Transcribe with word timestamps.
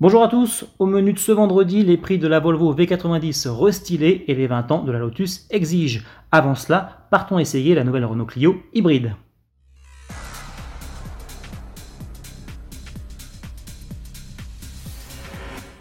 Bonjour 0.00 0.22
à 0.22 0.28
tous, 0.28 0.64
au 0.78 0.86
menu 0.86 1.12
de 1.12 1.18
ce 1.18 1.32
vendredi, 1.32 1.82
les 1.82 1.96
prix 1.96 2.18
de 2.18 2.28
la 2.28 2.38
Volvo 2.38 2.72
V90 2.72 3.48
restylée 3.48 4.22
et 4.28 4.34
les 4.36 4.46
20 4.46 4.70
ans 4.70 4.84
de 4.84 4.92
la 4.92 5.00
Lotus 5.00 5.48
Exige. 5.50 6.04
Avant 6.30 6.54
cela, 6.54 7.08
partons 7.10 7.40
essayer 7.40 7.74
la 7.74 7.82
nouvelle 7.82 8.04
Renault 8.04 8.26
Clio 8.26 8.62
hybride. 8.72 9.16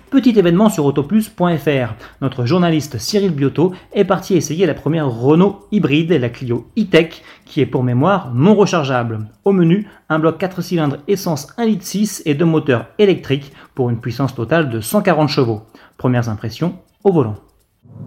Petit 0.09 0.39
événement 0.39 0.69
sur 0.69 0.85
autoplus.fr. 0.85 1.93
Notre 2.21 2.45
journaliste 2.45 2.97
Cyril 2.97 3.31
Biotto 3.31 3.73
est 3.91 4.05
parti 4.05 4.35
essayer 4.35 4.65
la 4.65 4.73
première 4.73 5.09
Renault 5.09 5.67
hybride, 5.73 6.13
la 6.13 6.29
Clio 6.29 6.67
e-Tech, 6.79 7.21
qui 7.43 7.59
est 7.59 7.65
pour 7.65 7.83
mémoire 7.83 8.33
non 8.33 8.55
rechargeable. 8.55 9.27
Au 9.43 9.51
menu, 9.51 9.85
un 10.07 10.19
bloc 10.19 10.37
4 10.37 10.61
cylindres 10.61 10.97
essence 11.09 11.47
1,6 11.57 11.65
litre 11.65 12.21
et 12.25 12.35
deux 12.35 12.45
moteurs 12.45 12.87
électriques 12.99 13.51
pour 13.75 13.89
une 13.89 13.99
puissance 13.99 14.33
totale 14.33 14.69
de 14.69 14.79
140 14.79 15.27
chevaux. 15.27 15.63
Premières 15.97 16.29
impressions 16.29 16.75
au 17.03 17.11
volant. 17.11 17.35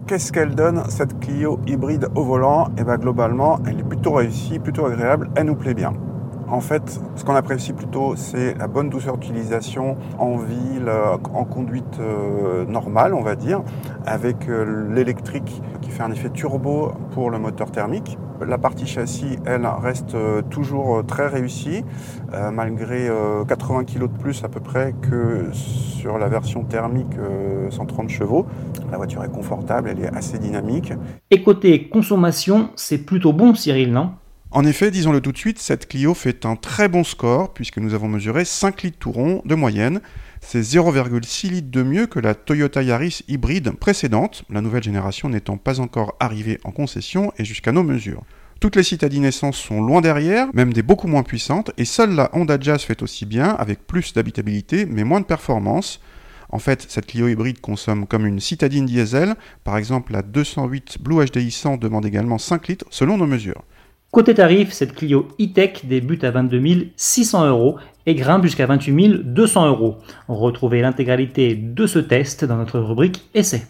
Qu'est-ce 0.07 0.31
qu'elle 0.31 0.55
donne 0.55 0.81
cette 0.89 1.19
Clio 1.19 1.59
hybride 1.67 2.07
au 2.15 2.23
volant? 2.23 2.69
Et 2.69 2.81
eh 2.81 2.83
bien 2.83 2.97
globalement, 2.97 3.59
elle 3.67 3.79
est 3.79 3.87
plutôt 3.87 4.13
réussie, 4.13 4.57
plutôt 4.57 4.87
agréable, 4.87 5.29
elle 5.35 5.45
nous 5.45 5.55
plaît 5.55 5.75
bien. 5.75 5.93
En 6.51 6.59
fait, 6.59 6.99
ce 7.15 7.23
qu'on 7.23 7.35
apprécie 7.35 7.71
plutôt, 7.71 8.17
c'est 8.17 8.57
la 8.57 8.67
bonne 8.67 8.89
douceur 8.89 9.17
d'utilisation 9.17 9.95
en 10.19 10.35
ville, 10.35 10.87
euh, 10.87 11.15
en 11.33 11.45
conduite 11.45 11.97
euh, 12.01 12.65
normale, 12.65 13.13
on 13.13 13.21
va 13.21 13.37
dire, 13.37 13.61
avec 14.05 14.49
euh, 14.49 14.93
l'électrique 14.93 15.61
qui 15.81 15.89
fait 15.89 16.03
un 16.03 16.11
effet 16.11 16.29
turbo 16.29 16.91
pour 17.11 17.29
le 17.29 17.39
moteur 17.39 17.71
thermique. 17.71 18.17
La 18.45 18.57
partie 18.57 18.85
châssis, 18.85 19.37
elle, 19.45 19.65
reste 19.65 20.17
toujours 20.49 21.05
très 21.05 21.27
réussie, 21.27 21.83
malgré 22.51 23.07
80 23.47 23.83
kg 23.83 23.99
de 23.99 24.07
plus 24.07 24.43
à 24.43 24.49
peu 24.49 24.59
près 24.59 24.95
que 24.99 25.45
sur 25.51 26.17
la 26.17 26.27
version 26.27 26.63
thermique 26.63 27.13
130 27.69 28.09
chevaux. 28.09 28.47
La 28.89 28.97
voiture 28.97 29.23
est 29.23 29.31
confortable, 29.31 29.89
elle 29.91 30.05
est 30.05 30.15
assez 30.15 30.39
dynamique. 30.39 30.91
Et 31.29 31.43
côté 31.43 31.87
consommation, 31.87 32.71
c'est 32.75 33.05
plutôt 33.05 33.31
bon, 33.31 33.53
Cyril, 33.53 33.93
non? 33.93 34.13
En 34.53 34.65
effet, 34.65 34.91
disons-le 34.91 35.21
tout 35.21 35.31
de 35.31 35.37
suite, 35.37 35.59
cette 35.59 35.87
Clio 35.87 36.13
fait 36.13 36.45
un 36.45 36.57
très 36.57 36.89
bon 36.89 37.05
score 37.05 37.53
puisque 37.53 37.77
nous 37.77 37.93
avons 37.93 38.09
mesuré 38.09 38.43
5 38.43 38.83
litres 38.83 38.97
tout 38.99 39.13
rond 39.13 39.41
de 39.45 39.55
moyenne. 39.55 40.01
C'est 40.41 40.59
0,6 40.59 41.49
litres 41.49 41.71
de 41.71 41.83
mieux 41.83 42.05
que 42.05 42.19
la 42.19 42.35
Toyota 42.35 42.83
Yaris 42.83 43.21
hybride 43.29 43.71
précédente, 43.71 44.43
la 44.49 44.59
nouvelle 44.59 44.83
génération 44.83 45.29
n'étant 45.29 45.55
pas 45.55 45.79
encore 45.79 46.17
arrivée 46.19 46.59
en 46.65 46.71
concession 46.71 47.31
et 47.37 47.45
jusqu'à 47.45 47.71
nos 47.71 47.83
mesures. 47.83 48.23
Toutes 48.59 48.75
les 48.75 48.83
citadines 48.83 49.23
essence 49.23 49.57
sont 49.57 49.81
loin 49.81 50.01
derrière, 50.01 50.47
même 50.53 50.73
des 50.73 50.83
beaucoup 50.83 51.07
moins 51.07 51.23
puissantes, 51.23 51.71
et 51.77 51.85
seule 51.85 52.13
la 52.13 52.29
Honda 52.33 52.57
Jazz 52.59 52.81
fait 52.81 53.01
aussi 53.01 53.25
bien, 53.25 53.51
avec 53.51 53.87
plus 53.87 54.13
d'habitabilité 54.13 54.85
mais 54.85 55.05
moins 55.05 55.21
de 55.21 55.25
performance. 55.25 56.01
En 56.49 56.59
fait, 56.59 56.85
cette 56.89 57.05
Clio 57.05 57.29
hybride 57.29 57.61
consomme 57.61 58.05
comme 58.05 58.27
une 58.27 58.41
citadine 58.41 58.85
diesel, 58.85 59.35
par 59.63 59.77
exemple 59.77 60.11
la 60.11 60.21
208 60.21 60.97
Blue 61.01 61.25
HDI 61.25 61.51
100 61.51 61.77
demande 61.77 62.05
également 62.05 62.37
5 62.37 62.67
litres 62.67 62.85
selon 62.89 63.17
nos 63.17 63.27
mesures. 63.27 63.63
Côté 64.11 64.33
tarif, 64.33 64.73
cette 64.73 64.93
Clio 64.93 65.29
e-Tech 65.39 65.85
débute 65.85 66.25
à 66.25 66.31
22 66.31 66.91
600 66.97 67.47
euros 67.47 67.77
et 68.05 68.13
grimpe 68.13 68.43
jusqu'à 68.43 68.65
28 68.65 69.33
200 69.33 69.67
euros. 69.67 69.99
Retrouvez 70.27 70.81
l'intégralité 70.81 71.55
de 71.55 71.87
ce 71.87 71.99
test 71.99 72.43
dans 72.43 72.57
notre 72.57 72.77
rubrique 72.79 73.21
Essai. 73.33 73.61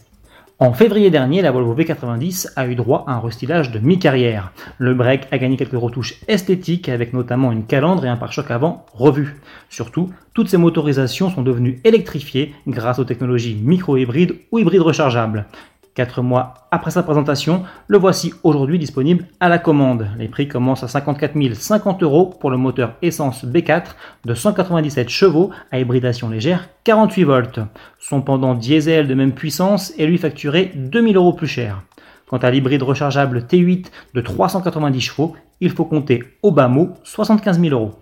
En 0.58 0.74
février 0.74 1.12
dernier, 1.12 1.44
la 1.44 1.52
Volvo 1.52 1.76
V90 1.76 2.54
a 2.56 2.66
eu 2.66 2.74
droit 2.74 3.04
à 3.08 3.14
un 3.14 3.20
restylage 3.20 3.70
de 3.70 3.78
mi-carrière. 3.78 4.52
Le 4.80 4.96
break 4.96 5.28
a 5.32 5.38
gagné 5.38 5.58
quelques 5.58 5.74
retouches 5.74 6.16
esthétiques 6.28 6.90
avec 6.90 7.14
notamment 7.14 7.52
une 7.52 7.66
calandre 7.66 8.04
et 8.06 8.10
un 8.10 8.18
pare-choc 8.18 8.50
avant 8.50 8.86
revus. 8.94 9.42
Surtout, 9.70 10.10
toutes 10.34 10.50
ces 10.50 10.58
motorisations 10.58 11.30
sont 11.30 11.42
devenues 11.44 11.80
électrifiées 11.84 12.56
grâce 12.68 12.98
aux 12.98 13.06
technologies 13.06 13.60
micro-hybrides 13.62 14.38
ou 14.52 14.58
hybrides 14.58 14.82
rechargeables. 14.82 15.46
Quatre 15.94 16.22
mois 16.22 16.54
après 16.72 16.92
sa 16.92 17.04
présentation, 17.04 17.64
le 17.88 17.98
voici 17.98 18.34
aujourd'hui 18.44 18.80
disponible 18.80 19.26
à 19.42 19.50
la 19.50 19.60
commande. 19.60 20.08
Les 20.18 20.30
prix 20.30 20.48
commencent 20.48 20.84
à 20.84 20.88
54 20.88 21.34
050 21.54 22.02
euros 22.04 22.28
pour 22.28 22.50
le 22.50 22.56
moteur 22.56 22.94
essence 23.02 23.44
B4 23.44 23.88
de 24.24 24.34
197 24.34 25.10
chevaux 25.10 25.52
à 25.70 25.80
hybridation 25.80 26.30
légère 26.30 26.70
48 26.86 27.24
volts. 27.26 27.60
Son 28.00 28.22
pendant 28.22 28.56
diesel 28.56 29.10
de 29.10 29.14
même 29.14 29.34
puissance 29.34 29.92
est 29.98 30.06
lui 30.06 30.18
facturé 30.18 30.72
2000 30.76 31.18
euros 31.18 31.34
plus 31.34 31.48
cher. 31.48 31.82
Quant 32.26 32.38
à 32.38 32.52
l'hybride 32.52 32.84
rechargeable 32.84 33.40
T8 33.40 33.88
de 34.14 34.22
390 34.22 35.02
chevaux, 35.02 35.36
il 35.60 35.72
faut 35.72 35.84
compter 35.84 36.24
au 36.42 36.52
bas 36.52 36.70
mot 36.70 36.92
75 37.04 37.60
000 37.60 37.74
euros. 37.74 38.00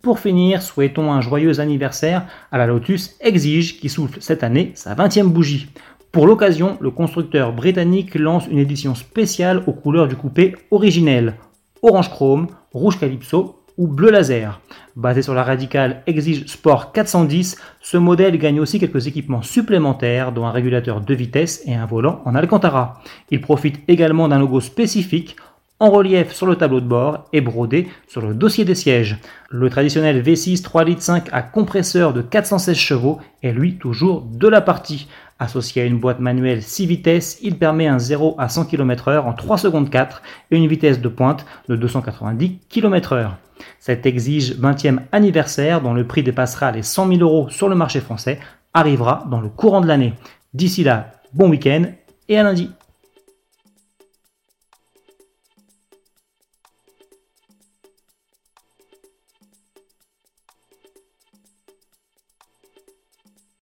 Pour 0.00 0.18
finir, 0.18 0.62
souhaitons 0.62 1.12
un 1.12 1.20
joyeux 1.20 1.60
anniversaire 1.60 2.24
à 2.50 2.56
la 2.56 2.66
Lotus 2.66 3.16
Exige 3.20 3.78
qui 3.80 3.90
souffle 3.90 4.22
cette 4.22 4.42
année 4.42 4.72
sa 4.74 4.94
20e 4.94 5.24
bougie. 5.24 5.68
Pour 6.10 6.26
l'occasion, 6.26 6.78
le 6.80 6.90
constructeur 6.90 7.52
britannique 7.52 8.14
lance 8.14 8.46
une 8.50 8.58
édition 8.58 8.94
spéciale 8.94 9.62
aux 9.66 9.72
couleurs 9.72 10.08
du 10.08 10.16
coupé 10.16 10.54
originel, 10.70 11.34
orange 11.82 12.08
chrome, 12.08 12.46
rouge 12.72 12.98
calypso 12.98 13.56
ou 13.76 13.86
bleu 13.86 14.10
laser. 14.10 14.58
Basé 14.96 15.20
sur 15.20 15.34
la 15.34 15.44
radicale 15.44 16.02
Exige 16.06 16.46
Sport 16.46 16.92
410, 16.92 17.58
ce 17.82 17.96
modèle 17.98 18.38
gagne 18.38 18.58
aussi 18.58 18.80
quelques 18.80 19.06
équipements 19.06 19.42
supplémentaires 19.42 20.32
dont 20.32 20.46
un 20.46 20.50
régulateur 20.50 21.02
de 21.02 21.14
vitesse 21.14 21.62
et 21.66 21.74
un 21.74 21.84
volant 21.84 22.22
en 22.24 22.34
Alcantara. 22.34 23.02
Il 23.30 23.42
profite 23.42 23.80
également 23.86 24.28
d'un 24.28 24.38
logo 24.38 24.60
spécifique 24.60 25.36
en 25.80 25.90
relief 25.90 26.32
sur 26.32 26.46
le 26.46 26.56
tableau 26.56 26.80
de 26.80 26.86
bord 26.86 27.26
et 27.32 27.40
brodé 27.40 27.88
sur 28.08 28.20
le 28.20 28.34
dossier 28.34 28.64
des 28.64 28.74
sièges. 28.74 29.18
Le 29.50 29.70
traditionnel 29.70 30.22
V6 30.22 30.62
3 30.62 30.84
litres 30.84 31.02
5 31.02 31.28
à 31.30 31.42
compresseur 31.42 32.12
de 32.12 32.22
416 32.22 32.76
chevaux 32.76 33.18
est 33.42 33.52
lui 33.52 33.76
toujours 33.76 34.22
de 34.22 34.48
la 34.48 34.60
partie. 34.60 35.06
Associé 35.40 35.82
à 35.82 35.84
une 35.84 36.00
boîte 36.00 36.18
manuelle 36.18 36.62
6 36.62 36.86
vitesses, 36.86 37.38
il 37.42 37.58
permet 37.58 37.86
un 37.86 38.00
0 38.00 38.34
à 38.38 38.48
100 38.48 38.64
km/h 38.64 39.20
en 39.20 39.32
3 39.32 39.58
secondes 39.58 39.88
4 39.88 40.22
et 40.50 40.56
une 40.56 40.66
vitesse 40.66 41.00
de 41.00 41.08
pointe 41.08 41.46
de 41.68 41.76
290 41.76 42.58
km/h. 42.68 43.30
Cet 43.78 44.04
exige 44.04 44.58
20e 44.58 44.98
anniversaire, 45.12 45.80
dont 45.80 45.94
le 45.94 46.06
prix 46.06 46.24
dépassera 46.24 46.72
les 46.72 46.82
100 46.82 47.08
000 47.08 47.20
euros 47.20 47.48
sur 47.50 47.68
le 47.68 47.76
marché 47.76 48.00
français, 48.00 48.40
arrivera 48.74 49.24
dans 49.30 49.40
le 49.40 49.48
courant 49.48 49.80
de 49.80 49.86
l'année. 49.86 50.14
D'ici 50.54 50.82
là, 50.82 51.12
bon 51.34 51.48
week-end 51.48 51.84
et 52.28 52.36
à 52.36 52.42
lundi. 52.42 52.70